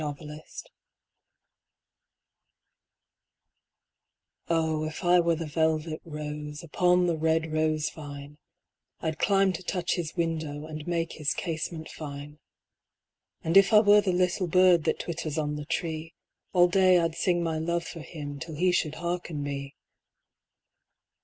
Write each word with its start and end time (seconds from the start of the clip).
A 0.01 0.11
Maiden 0.13 0.41
Oh 4.47 4.83
if 4.85 5.03
I 5.03 5.19
were 5.19 5.35
the 5.35 5.45
velvet 5.45 6.01
rose 6.03 6.63
Upon 6.63 7.05
the 7.05 7.15
red 7.15 7.53
rose 7.53 7.91
vine, 7.91 8.39
I'd 9.01 9.19
climb 9.19 9.53
to 9.53 9.61
touch 9.61 9.93
his 9.97 10.15
window 10.15 10.65
And 10.65 10.87
make 10.87 11.11
his 11.11 11.35
casement 11.35 11.87
fine. 11.87 12.39
And 13.43 13.55
if 13.55 13.71
I 13.71 13.81
were 13.81 14.01
the 14.01 14.11
little 14.11 14.47
bird 14.47 14.85
That 14.85 14.97
twitters 14.97 15.37
on 15.37 15.55
the 15.55 15.65
tree, 15.65 16.15
All 16.51 16.67
day 16.67 16.97
I'd 16.97 17.13
sing 17.13 17.43
my 17.43 17.59
love 17.59 17.83
for 17.83 17.99
him 18.01 18.39
Till 18.39 18.55
he 18.55 18.71
should 18.71 18.95
harken 18.95 19.43
me. 19.43 19.75